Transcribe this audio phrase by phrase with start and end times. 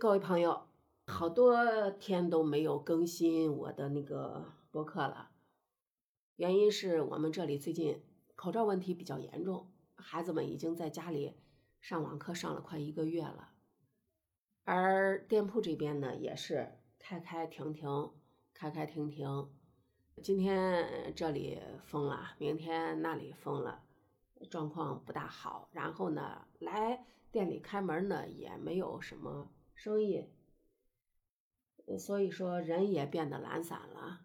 [0.00, 0.66] 各位朋友，
[1.06, 5.30] 好多天都没有更新我的那个博客了，
[6.34, 8.02] 原因是我们这里最近
[8.34, 11.36] 口罩问题比较严重，孩子们已经在家里
[11.80, 13.52] 上网课上了快一个月了，
[14.64, 18.10] 而店铺这边呢也是开开停停，
[18.52, 19.48] 开开停停，
[20.24, 23.84] 今天这里封了，明天那里封了，
[24.50, 25.68] 状况不大好。
[25.70, 29.48] 然后呢，来店里开门呢也没有什么。
[29.74, 30.30] 生意，
[31.98, 34.24] 所以说人也变得懒散了。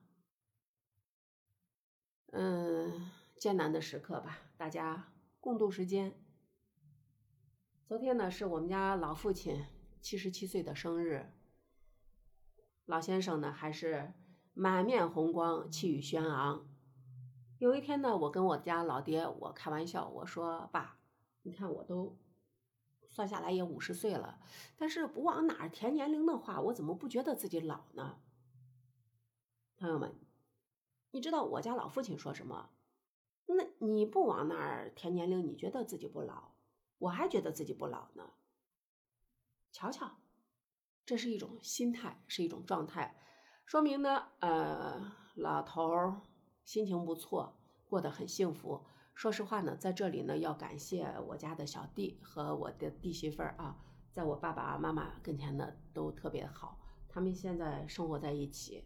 [2.31, 6.13] 嗯，艰难的时刻吧，大家共度时间。
[7.87, 9.65] 昨天呢，是我们家老父亲
[9.99, 11.33] 七十七岁的生日。
[12.85, 14.13] 老先生呢，还是
[14.53, 16.67] 满面红光，气宇轩昂。
[17.57, 20.99] 有一天呢，我跟我家老爹我开玩笑，我说：“爸，
[21.41, 22.17] 你看我都。”
[23.09, 24.39] 算下来也五十岁了，
[24.77, 28.19] 但是不往哪儿填年龄的话，我怎么不觉得自己老呢？
[29.77, 30.15] 朋友们，
[31.11, 32.69] 你知道我家老父亲说什么？
[33.45, 36.51] 那你不往那儿填年龄，你觉得自己不老，
[36.99, 38.31] 我还觉得自己不老呢。
[39.71, 40.17] 瞧瞧，
[41.05, 43.15] 这是一种心态，是一种状态，
[43.65, 46.21] 说明呢，呃，老头儿
[46.63, 47.57] 心情不错，
[47.87, 48.85] 过得很幸福。
[49.19, 53.75] 说实话呢，在这里呢，要感谢我家的小弟和我的弟媳妇儿啊，
[54.13, 58.85] 在我爸爸妈妈跟前呢都特别好，他们现在生活在一起，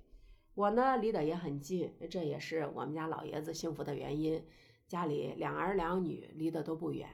[0.56, 4.44] 我呢离得也很近，这也是我们家老爷子幸福的原因。
[4.88, 7.08] 家里两儿两女离得都不远，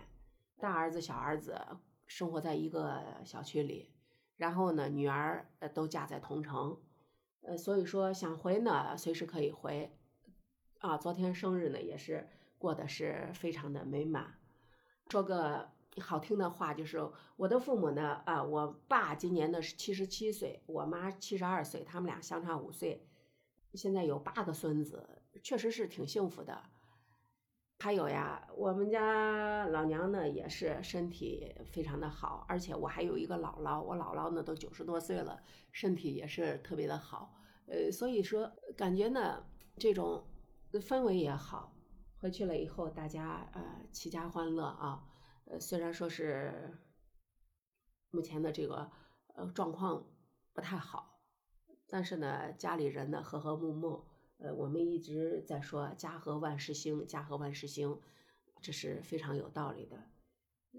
[0.58, 1.59] 大儿子小儿子
[2.08, 3.92] 生活在一个小区里，
[4.38, 6.80] 然后呢女儿呃都嫁在同城，
[7.42, 9.92] 呃所以说想回呢随时可以回，
[10.78, 12.30] 啊昨天生日呢也是。
[12.59, 14.35] 过得是非常的美满。
[15.09, 23.07] 说个好听的话，就是我的父母呢，啊，我爸今年呢是七十七岁，我妈七十二岁，他们俩相差五岁，
[23.73, 26.61] 现在有八个孙子，确实是挺幸福的。
[27.79, 35.41] 还有呀，我们家老娘呢也是身体非常的好，而且我还有一个姥姥，我姥姥呢都九十多岁了，
[35.72, 37.34] 身体也是特别的好。
[37.67, 39.44] 呃，所以说感觉呢，
[39.78, 40.23] 这种
[40.73, 41.73] 氛围也好。
[42.22, 45.07] 回去了以后，大家呃齐家欢乐啊，
[45.46, 46.78] 呃虽然说是
[48.12, 48.91] 目前的这个
[49.35, 50.06] 呃状况
[50.52, 51.22] 不太好，
[51.88, 54.06] 但是呢家里人呢和和睦睦，
[54.38, 57.97] 呃我们一直在说家和万事兴，家和万事兴，
[58.62, 60.09] 这是非常有道理的。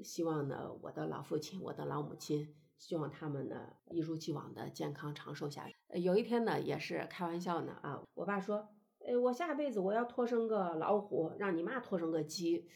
[0.04, 5.98] 希望呢我的老父亲、我的老母亲，希望他们呢一如既往的健康长寿下来。
[5.98, 8.68] 有一天呢也是开玩笑呢啊，我爸说。
[9.10, 12.68] 哎，我下辈子我要托生个老虎，让你妈托生个鸡，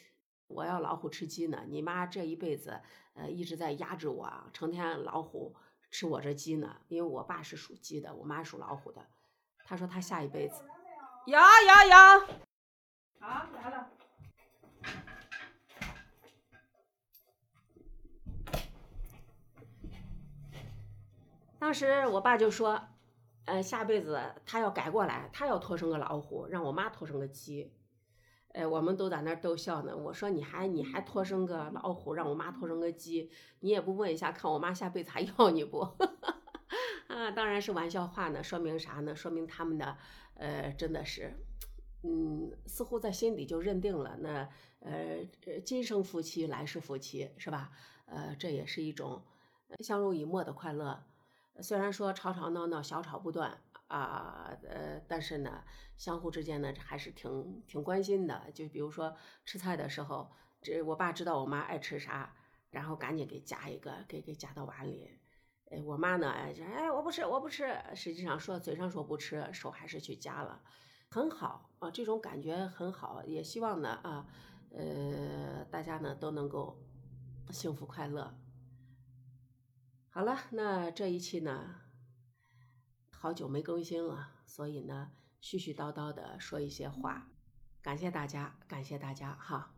[0.49, 1.63] 我要老虎吃鸡呢。
[1.69, 2.81] 你妈这一辈子，
[3.13, 5.55] 呃，一直在压制我，成天老虎
[5.93, 6.81] 吃我这鸡呢。
[6.89, 9.07] 因为我爸是属鸡的，我妈属老虎的。
[9.65, 10.65] 他说他下一辈子，
[11.27, 11.45] 有有
[11.93, 11.97] 有，
[13.21, 13.89] 好来了。
[21.61, 22.89] 当时我爸就说。
[23.47, 27.73] 呃，下辈子他要改过来，他要托生个老虎，让我妈托生个鸡。
[28.55, 29.97] 呃，我们都在那儿逗笑呢。
[29.97, 35.81] 我说你还你还托生个老虎，让我妈托生个鸡，你也不问一下，看我妈下辈子还要你不？
[37.09, 38.43] 啊，当然是玩笑话呢。
[38.43, 39.15] 说明啥呢？
[39.15, 39.97] 说明他们的
[40.35, 41.35] 呃真的是，
[42.03, 44.49] 嗯，似乎在心底就认定了，那
[44.81, 45.25] 呃
[45.65, 47.73] 今生夫妻来世夫妻是吧？
[48.07, 49.23] 呃，这也是一种
[49.81, 51.05] 相濡以沫的快乐。
[51.61, 55.63] 虽然说吵吵闹闹，小吵不断啊，呃，但是呢，
[55.97, 58.51] 相互之间呢还是挺挺关心的。
[58.53, 62.35] 就比如说吃菜的时候，这我爸知道我妈爱吃啥，
[62.71, 65.11] 然后赶紧给夹一个，给给夹到碗里。
[65.71, 70.61] 哎，我妈呢，就哎我不吃我不吃，实际上说嘴上说不吃，手还是去夹了，
[71.09, 73.25] 很好啊，这种感觉很好。
[73.25, 74.27] 也希望呢啊，
[74.71, 76.83] 呃，大家呢都能够
[77.51, 78.35] 幸福快乐。
[80.15, 81.75] 好了，那这一期呢，
[83.11, 85.11] 好久没更新了，所以呢，
[85.43, 87.33] 絮絮叨叨的说一些话，
[87.83, 89.74] 感谢大家，感谢大家哈。